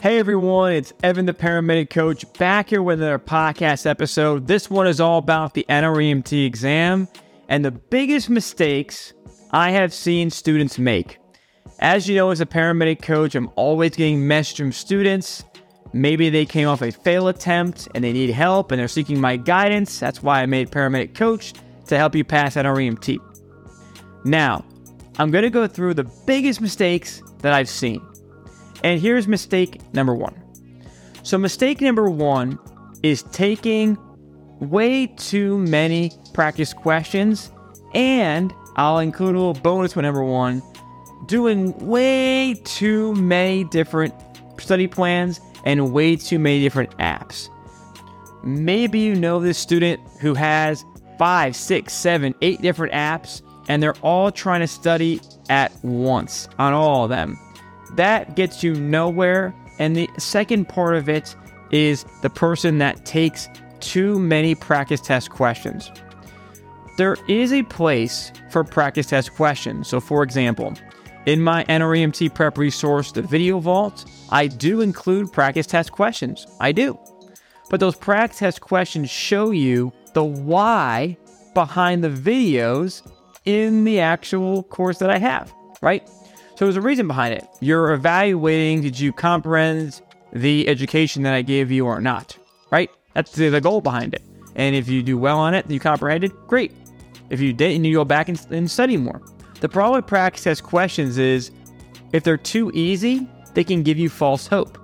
[0.00, 4.46] Hey everyone, it's Evan the Paramedic Coach back here with another podcast episode.
[4.46, 7.06] This one is all about the NREMT exam
[7.50, 9.12] and the biggest mistakes
[9.50, 11.18] I have seen students make.
[11.80, 15.44] As you know, as a paramedic coach, I'm always getting messages from students.
[15.92, 19.36] Maybe they came off a fail attempt and they need help and they're seeking my
[19.36, 20.00] guidance.
[20.00, 21.52] That's why I made Paramedic Coach
[21.88, 23.18] to help you pass NREMT.
[24.24, 24.64] Now,
[25.18, 28.00] I'm going to go through the biggest mistakes that I've seen.
[28.82, 30.34] And here's mistake number one.
[31.22, 32.58] So, mistake number one
[33.02, 33.98] is taking
[34.58, 37.50] way too many practice questions,
[37.94, 40.62] and I'll include a little bonus for number one
[41.26, 44.14] doing way too many different
[44.58, 47.48] study plans and way too many different apps.
[48.42, 50.84] Maybe you know this student who has
[51.18, 55.20] five, six, seven, eight different apps, and they're all trying to study
[55.50, 57.38] at once on all of them
[57.96, 59.54] that gets you nowhere.
[59.78, 61.34] And the second part of it
[61.70, 63.48] is the person that takes
[63.80, 65.90] too many practice test questions.
[66.96, 69.88] There is a place for practice test questions.
[69.88, 70.74] So, for example,
[71.26, 76.46] in my NREMT prep resource, the Video Vault, I do include practice test questions.
[76.60, 76.98] I do.
[77.70, 81.16] But those practice test questions show you the why
[81.54, 83.02] behind the videos
[83.44, 86.08] in the actual course that I have, right?
[86.60, 87.48] So there's a reason behind it.
[87.60, 90.02] You're evaluating did you comprehend
[90.34, 92.36] the education that I gave you or not,
[92.70, 92.90] right?
[93.14, 94.20] That's the, the goal behind it.
[94.56, 96.72] And if you do well on it, you comprehended, great.
[97.30, 99.22] If you didn't, you go back and, and study more.
[99.62, 101.50] The problem with practice test questions is
[102.12, 104.76] if they're too easy, they can give you false hope.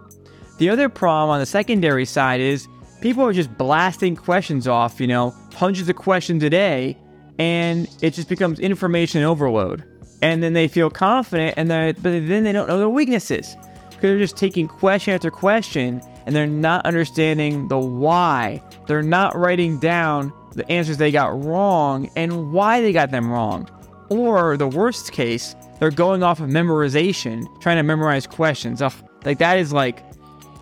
[0.57, 2.67] The other problem on the secondary side is
[3.03, 6.97] people are just blasting questions off, you know, hundreds of questions a day,
[7.39, 9.85] and it just becomes information overload
[10.27, 13.57] and then they feel confident, and but then they don't know their weaknesses
[13.91, 18.61] because they're just taking question after question, and they're not understanding the why.
[18.89, 23.69] They're not writing down the answers they got wrong and why they got them wrong.
[24.09, 28.83] Or the worst case, they're going off of memorization, trying to memorize questions.
[28.83, 28.93] Ugh,
[29.25, 30.03] like that is like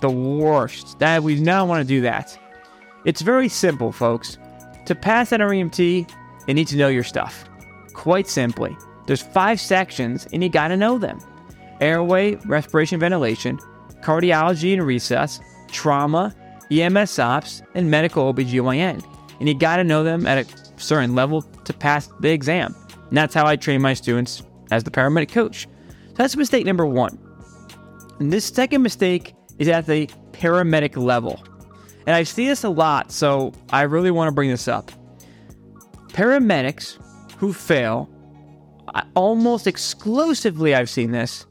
[0.00, 0.98] the worst.
[0.98, 2.38] That we not want to do that.
[3.06, 4.36] It's very simple, folks.
[4.86, 6.10] To pass NREMT,
[6.46, 7.44] you need to know your stuff.
[7.94, 8.76] Quite simply.
[9.06, 11.18] There's five sections and you gotta know them.
[11.80, 13.58] Airway, respiration, ventilation,
[14.02, 16.34] cardiology and resus, trauma,
[16.70, 19.04] EMS ops, and medical OBGYN.
[19.40, 22.74] And you gotta know them at a certain level to pass the exam.
[23.08, 25.68] And that's how I train my students as the paramedic coach.
[25.88, 27.18] So that's mistake number one.
[28.18, 31.42] And this second mistake is at the paramedic level.
[32.06, 34.92] And I see this a lot, so I really want to bring this up.
[36.08, 36.98] Paramedics
[37.38, 38.08] who fail
[39.14, 41.46] almost exclusively I've seen this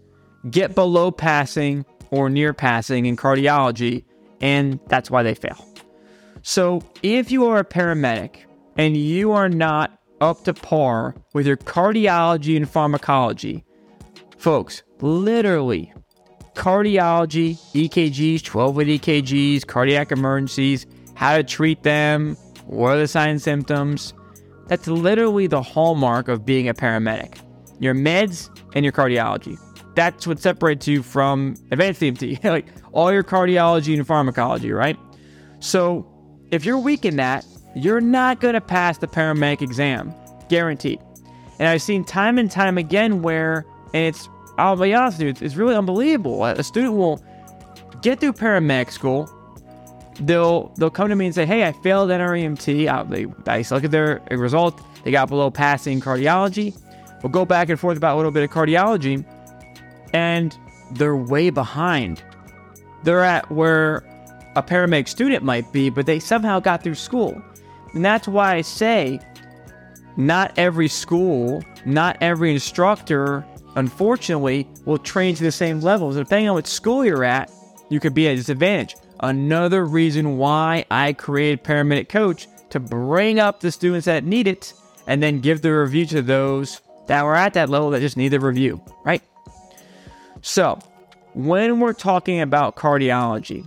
[0.50, 4.04] get below passing or near passing in cardiology,
[4.42, 5.66] and that's why they fail.
[6.42, 8.42] So, if you are a paramedic
[8.78, 13.64] and you are not up to par with your cardiology and pharmacology,
[14.38, 15.94] folks, literally,
[16.54, 23.32] cardiology, EKGs, 12 lead EKGs, cardiac emergencies, how to treat them, what are the signs
[23.32, 24.14] and symptoms,
[24.68, 27.40] that's literally the hallmark of being a paramedic
[27.80, 29.60] your meds and your cardiology.
[29.96, 34.98] That's what separates you from advanced EMT, like all your cardiology and pharmacology, right?
[35.60, 36.08] So
[36.52, 40.14] if you're weak in that, you're not going to pass the paramedic exam,
[40.50, 41.00] guaranteed.
[41.60, 45.46] And I've seen time and time again where, and it's, I'll be honest with you,
[45.46, 46.46] it's really unbelievable.
[46.46, 47.24] A student will
[48.02, 49.30] get through paramedic school,
[50.22, 53.84] they'll they'll come to me and say, "Hey, I failed NREMT." Uh, they I look
[53.84, 54.82] at their result.
[55.04, 56.78] They got below passing cardiology.
[57.22, 59.26] We'll go back and forth about a little bit of cardiology,
[60.14, 60.58] and
[60.92, 62.22] they're way behind.
[63.04, 64.04] They're at where
[64.56, 67.42] a paramedic student might be, but they somehow got through school.
[67.94, 69.20] And that's why I say
[70.18, 76.16] not every school, not every instructor, unfortunately, will train to the same levels.
[76.16, 77.52] Depending on what school you're at,
[77.90, 78.96] you could be at a disadvantage.
[79.24, 84.74] Another reason why I created Paramedic Coach to bring up the students that need it
[85.08, 88.30] and then give the review to those that were at that level that just need
[88.30, 89.22] the review, right?
[90.42, 90.78] So,
[91.34, 93.66] when we're talking about cardiology,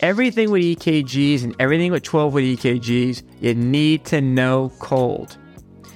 [0.00, 5.38] everything with EKGs and everything with 12 with EKGs, you need to know cold.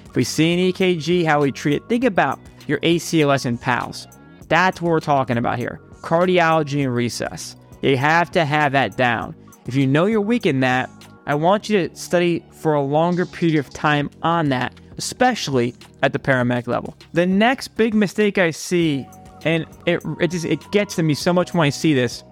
[0.07, 4.07] If we see an EKG, how we treat it, think about your ACLS and PALS.
[4.49, 7.58] That's what we're talking about here cardiology and resus.
[7.83, 9.35] You have to have that down.
[9.67, 10.91] If you know you're weak in that,
[11.27, 16.13] I want you to study for a longer period of time on that, especially at
[16.13, 16.97] the paramedic level.
[17.13, 19.07] The next big mistake I see,
[19.45, 22.25] and it it just it gets to me so much when I see this,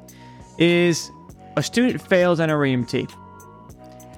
[0.58, 1.10] is
[1.56, 3.12] a student fails NREMT.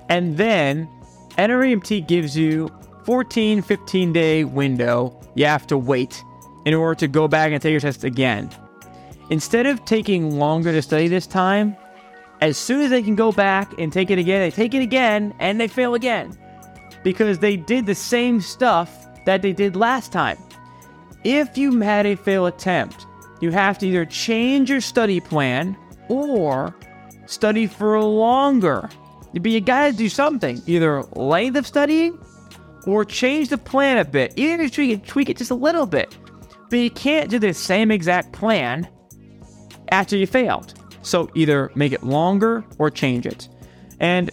[0.09, 0.89] And then
[1.37, 2.71] NREMT gives you
[3.05, 6.23] 14, 15 day window you have to wait
[6.65, 8.51] in order to go back and take your test again.
[9.31, 11.77] Instead of taking longer to study this time,
[12.41, 15.35] as soon as they can go back and take it again, they take it again
[15.39, 16.37] and they fail again.
[17.03, 20.39] Because they did the same stuff that they did last time.
[21.25, 23.07] If you had a fail attempt,
[23.41, 25.77] you have to either change your study plan
[26.09, 26.75] or
[27.27, 28.89] study for longer.
[29.35, 32.19] But you gotta do something, either length of studying
[32.87, 35.87] or change the plan a bit, even if you it, tweak it just a little
[35.87, 36.17] bit.
[36.71, 38.89] But you can't do the same exact plan
[39.91, 40.75] after you failed.
[41.03, 43.49] So either make it longer or change it.
[44.01, 44.31] And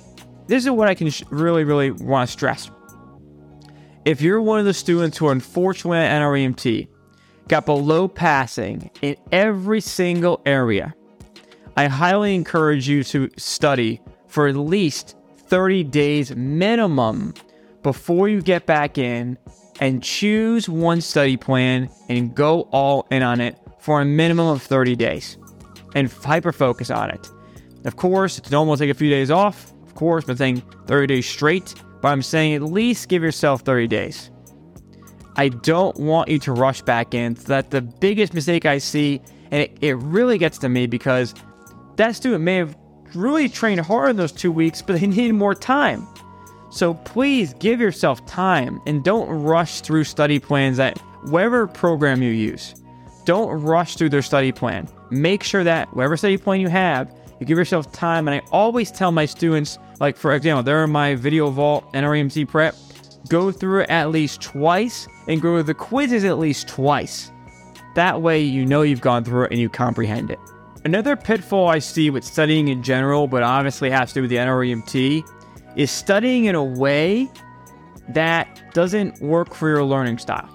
[0.47, 2.69] this is what I can sh- really, really want to stress.
[4.03, 6.87] If you're one of the students who are unfortunately at NREMT,
[7.47, 10.93] got below passing in every single area,
[11.77, 17.33] I highly encourage you to study for at least 30 days minimum
[17.83, 19.37] before you get back in
[19.79, 24.61] and choose one study plan and go all in on it for a minimum of
[24.61, 25.37] 30 days
[25.95, 27.29] and hyper focus on it.
[27.85, 29.73] Of course, it's normal to take a few days off.
[29.85, 33.87] Of course, I'm saying 30 days straight, but I'm saying at least give yourself 30
[33.87, 34.29] days.
[35.37, 37.35] I don't want you to rush back in.
[37.35, 39.21] So that's the biggest mistake I see,
[39.51, 41.33] and it, it really gets to me because
[41.97, 42.77] that student may have
[43.13, 46.07] really trained hard in those two weeks, but they needed more time.
[46.69, 52.31] So please give yourself time and don't rush through study plans at whatever program you
[52.31, 52.75] use.
[53.23, 54.87] Don't rush through their study plan.
[55.11, 58.27] Make sure that whatever study plan you have, you give yourself time.
[58.27, 62.47] And I always tell my students, like for example, they're in my Video Vault NREMT
[62.47, 62.75] prep,
[63.29, 67.31] go through it at least twice and go through the quizzes at least twice.
[67.95, 70.39] That way you know you've gone through it and you comprehend it.
[70.83, 74.35] Another pitfall I see with studying in general, but obviously has to do with the
[74.35, 75.27] NREMT,
[75.75, 77.29] is studying in a way
[78.09, 80.49] that doesn't work for your learning style.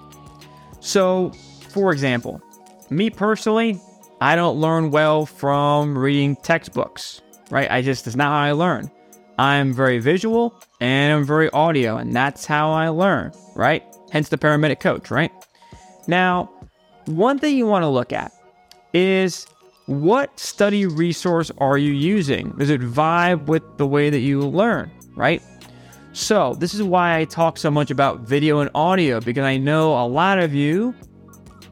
[0.79, 1.31] So,
[1.69, 2.41] for example,
[2.89, 3.79] me personally,
[4.21, 7.69] I don't learn well from reading textbooks, right?
[7.71, 8.91] I just, it's not how I learn.
[9.39, 13.83] I'm very visual and I'm very audio, and that's how I learn, right?
[14.11, 15.31] Hence the paramedic coach, right?
[16.05, 16.51] Now,
[17.05, 18.31] one thing you want to look at
[18.93, 19.47] is
[19.87, 22.51] what study resource are you using?
[22.59, 25.41] Does it vibe with the way that you learn, right?
[26.13, 29.93] So, this is why I talk so much about video and audio because I know
[29.93, 30.93] a lot of you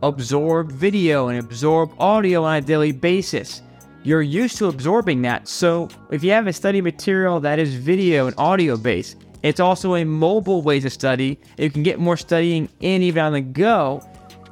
[0.04, 3.62] absorb video and absorb audio on a daily basis.
[4.04, 5.48] You're used to absorbing that.
[5.48, 9.96] So, if you have a study material that is video and audio based, it's also
[9.96, 11.40] a mobile way to study.
[11.58, 14.02] You can get more studying in even on the go.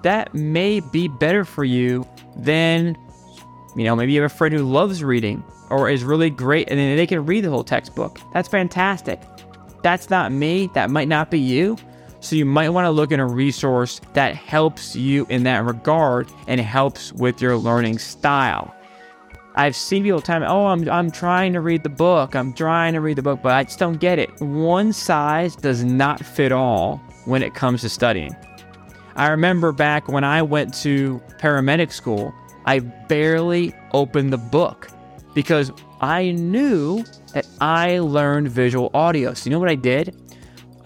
[0.04, 2.08] That may be better for you
[2.38, 2.98] than,
[3.76, 6.80] you know, maybe you have a friend who loves reading or is really great and
[6.80, 8.20] then they can read the whole textbook.
[8.34, 9.22] That's fantastic.
[9.82, 10.70] That's not me.
[10.74, 11.78] That might not be you.
[12.20, 16.28] So you might want to look at a resource that helps you in that regard
[16.48, 18.74] and helps with your learning style.
[19.56, 22.36] I've seen people tell me, "Oh, I'm I'm trying to read the book.
[22.36, 25.84] I'm trying to read the book, but I just don't get it." One size does
[25.84, 28.36] not fit all when it comes to studying.
[29.16, 32.34] I remember back when I went to paramedic school,
[32.66, 34.90] I barely opened the book
[35.34, 35.72] because
[36.02, 39.34] I knew that I learned visual audio.
[39.34, 40.16] So you know what I did?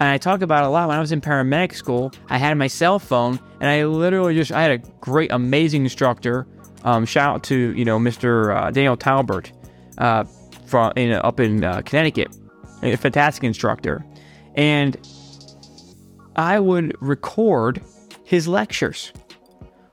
[0.02, 2.12] And I talk about a lot when I was in paramedic school.
[2.28, 6.46] I had my cell phone, and I literally just I had a great, amazing instructor.
[6.82, 8.56] Um, shout out to you know Mr.
[8.56, 9.52] Uh, Daniel Talbert
[9.98, 10.24] uh,
[10.66, 12.36] from in, up in uh, Connecticut,
[12.82, 14.04] a fantastic instructor,
[14.56, 14.96] and
[16.34, 17.80] I would record
[18.24, 19.12] his lectures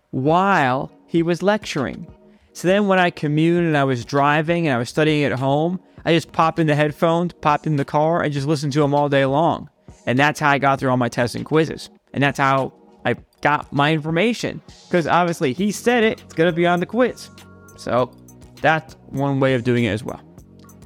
[0.10, 2.08] while he was lecturing.
[2.54, 5.80] So then when I commuted and I was driving and I was studying at home,
[6.04, 8.96] I just pop in the headphones, pop in the car, and just listen to him
[8.96, 9.70] all day long.
[10.10, 11.92] And that's how I got through all my tests and quizzes.
[12.14, 12.74] And that's how
[13.06, 14.60] I got my information.
[14.88, 17.30] Because obviously he said it, it's going to be on the quiz.
[17.78, 18.12] So
[18.60, 20.20] that's one way of doing it as well.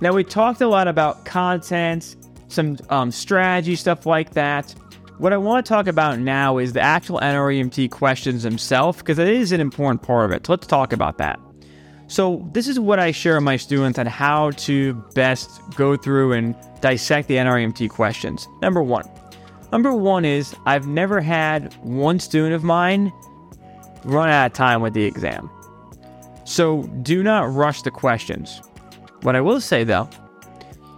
[0.01, 2.17] Now, we talked a lot about content,
[2.49, 4.75] some um, strategy, stuff like that.
[5.19, 9.29] What I want to talk about now is the actual NREMT questions themselves, because it
[9.29, 10.45] is an important part of it.
[10.45, 11.39] So let's talk about that.
[12.13, 16.33] So, this is what I share with my students on how to best go through
[16.33, 18.47] and dissect the NREMT questions.
[18.61, 19.09] Number one.
[19.71, 23.11] Number one is I've never had one student of mine
[24.03, 25.49] run out of time with the exam.
[26.43, 28.61] So, do not rush the questions.
[29.23, 30.07] What I will say though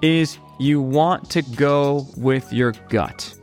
[0.01, 3.33] is you want to go with your gut.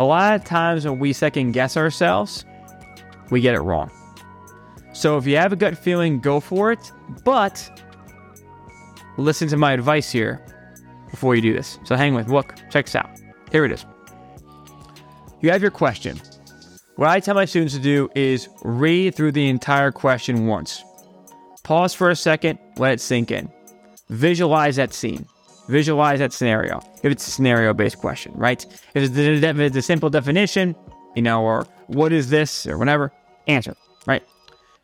[0.00, 2.44] A lot of times when we second guess ourselves,
[3.30, 3.92] we get it wrong.
[4.98, 6.90] So if you have a gut feeling, go for it.
[7.24, 7.80] But
[9.16, 10.44] listen to my advice here
[11.08, 11.78] before you do this.
[11.84, 13.08] So hang with, look, check this out.
[13.52, 13.86] Here it is.
[15.40, 16.20] You have your question.
[16.96, 20.82] What I tell my students to do is read through the entire question once.
[21.62, 23.48] Pause for a second, let it sink in.
[24.08, 25.26] Visualize that scene.
[25.68, 26.78] Visualize that scenario.
[27.04, 28.66] If it's a scenario based question, right?
[28.96, 30.74] If it's a simple definition,
[31.14, 33.12] you know, or what is this or whatever,
[33.46, 34.24] answer, right?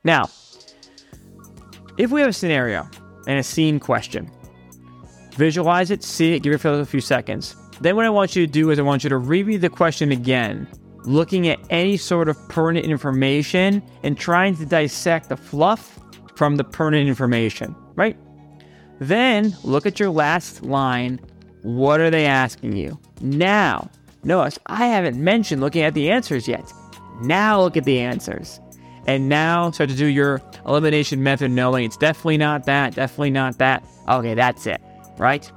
[0.05, 0.29] Now,
[1.97, 2.89] if we have a scenario
[3.27, 4.31] and a scene question,
[5.33, 7.57] visualize it, see it, give yourself a few seconds.
[7.81, 10.13] Then, what I want you to do is I want you to reread the question
[10.13, 10.69] again,
[11.05, 15.99] looking at any sort of pertinent information and trying to dissect the fluff
[16.37, 18.17] from the pertinent information, right?
[19.01, 21.21] Then look at your last line.
[21.63, 22.99] What are they asking you?
[23.21, 23.91] Now,
[24.23, 26.73] notice I haven't mentioned looking at the answers yet.
[27.23, 28.61] Now look at the answers.
[29.07, 33.59] And now start to do your elimination method knowing it's definitely not that, definitely not
[33.59, 33.85] that.
[34.09, 34.81] Okay, that's it,
[35.19, 35.51] right?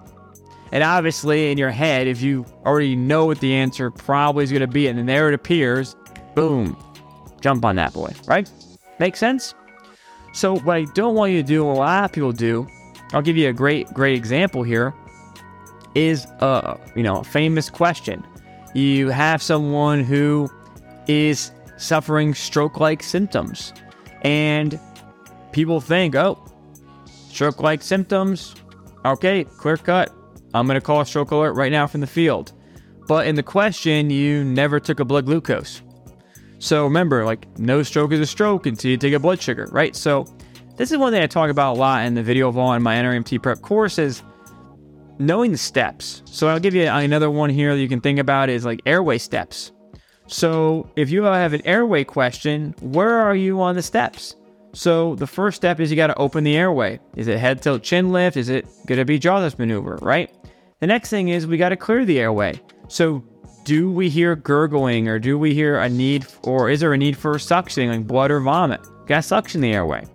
[0.71, 4.61] And obviously, in your head, if you already know what the answer probably is going
[4.61, 5.95] to be, and then there it appears,
[6.35, 6.77] boom,
[7.39, 8.49] jump on that boy, right?
[8.99, 9.53] Make sense?
[10.33, 12.67] So, what I don't want you to do, what a lot of people do,
[13.13, 14.93] I'll give you a great, great example here,
[15.95, 18.23] is a you know a famous question.
[18.73, 20.49] You have someone who
[21.07, 23.73] is suffering stroke-like symptoms,
[24.23, 24.79] and
[25.51, 26.43] people think, oh,
[27.29, 28.55] stroke-like symptoms,
[29.05, 30.13] okay, clear cut.
[30.53, 32.53] I'm gonna call a stroke alert right now from the field.
[33.07, 35.81] But in the question, you never took a blood glucose.
[36.59, 39.95] So remember, like no stroke is a stroke until you take a blood sugar, right?
[39.95, 40.25] So
[40.75, 42.95] this is one thing I talk about a lot in the video vault in my
[42.95, 44.23] NREMT prep course is
[45.19, 46.21] knowing the steps.
[46.25, 49.19] So I'll give you another one here that you can think about is like airway
[49.19, 49.71] steps.
[50.27, 54.35] So if you have an airway question, where are you on the steps?
[54.73, 56.99] So the first step is you got to open the airway.
[57.15, 58.37] Is it head tilt chin lift?
[58.37, 60.31] Is it going to be jaw lift maneuver, right?
[60.79, 62.61] The next thing is we got to clear the airway.
[62.87, 63.23] So
[63.63, 67.17] do we hear gurgling or do we hear a need or is there a need
[67.17, 68.81] for suctioning like blood or vomit?
[69.07, 70.05] Got to suction the airway.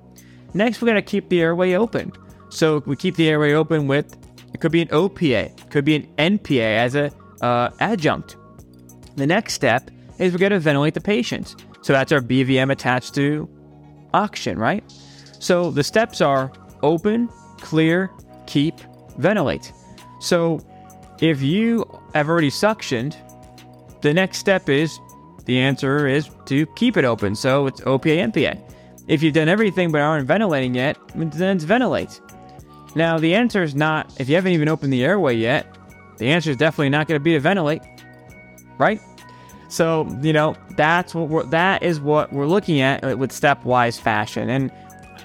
[0.54, 2.12] Next, we got to keep the airway open.
[2.50, 4.16] So we keep the airway open with
[4.52, 8.36] it could be an OPA, could be an NPA as a uh, adjunct.
[9.16, 9.90] The next step
[10.22, 11.56] is we're going to ventilate the patient.
[11.82, 13.48] So that's our BVM attached to
[14.14, 14.84] oxygen, right?
[15.38, 16.52] So the steps are
[16.82, 18.10] open, clear,
[18.46, 18.78] keep,
[19.18, 19.72] ventilate.
[20.20, 20.60] So
[21.20, 23.16] if you have already suctioned,
[24.02, 24.98] the next step is
[25.44, 27.34] the answer is to keep it open.
[27.34, 28.60] So it's OPA, NPA.
[29.08, 32.20] If you've done everything but aren't ventilating yet, then it's ventilate.
[32.94, 35.66] Now, the answer is not, if you haven't even opened the airway yet,
[36.18, 37.82] the answer is definitely not going to be to ventilate,
[38.78, 39.00] right?
[39.72, 43.98] So, you know, that's what we're, that is what we're looking at uh, with stepwise
[43.98, 44.48] fashion.
[44.50, 44.70] And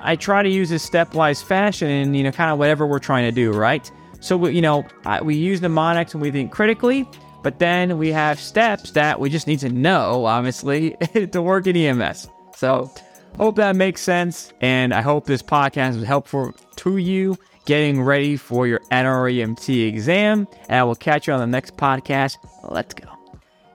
[0.01, 3.25] I try to use this stepwise fashion in, you know, kind of whatever we're trying
[3.25, 3.89] to do, right?
[4.19, 4.85] So, we, you know,
[5.21, 7.07] we use mnemonics and we think critically,
[7.43, 10.91] but then we have steps that we just need to know, obviously,
[11.31, 12.29] to work in EMS.
[12.55, 12.91] So,
[13.37, 18.35] Hope that makes sense, and I hope this podcast was helpful to you getting ready
[18.35, 20.47] for your NREMT exam.
[20.67, 22.37] And I will catch you on the next podcast.
[22.63, 23.16] Let's go.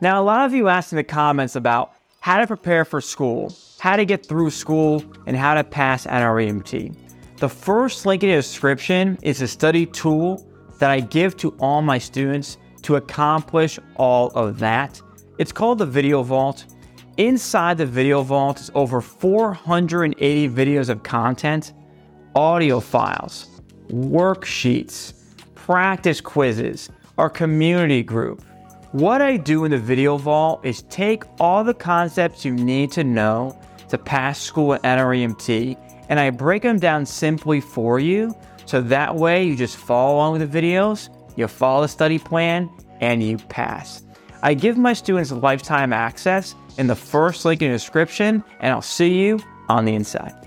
[0.02, 3.56] Now, a lot of you asked in the comments about how to prepare for school,
[3.78, 6.96] how to get through school, and how to pass NREMT.
[7.36, 10.44] The first link in the description is a study tool
[10.80, 15.00] that I give to all my students to accomplish all of that.
[15.38, 16.64] It's called the Video Vault.
[17.16, 21.74] Inside the Video Vault is over 480 videos of content,
[22.34, 25.12] audio files, worksheets,
[25.54, 28.42] practice quizzes, our community group.
[28.92, 33.02] What I do in the Video Vault is take all the concepts you need to
[33.02, 33.58] know
[33.88, 35.78] to pass school at NREMT
[36.10, 40.38] and I break them down simply for you so that way you just follow along
[40.38, 42.68] with the videos, you follow the study plan,
[43.00, 44.02] and you pass.
[44.42, 48.82] I give my students lifetime access in the first link in the description, and I'll
[48.82, 50.42] see you on the inside.